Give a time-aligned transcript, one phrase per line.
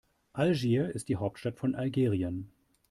[0.33, 2.49] Algier ist die Hauptstadt von Algerien.